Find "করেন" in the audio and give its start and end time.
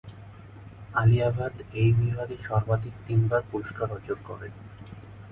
4.23-4.53